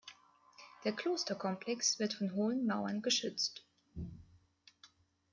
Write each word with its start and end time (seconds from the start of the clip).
Der 0.83 0.93
Klosterkomplex 0.93 1.99
wird 1.99 2.15
von 2.15 2.33
hohen 2.33 2.65
Mauern 2.65 3.03
geschützt. 3.03 3.63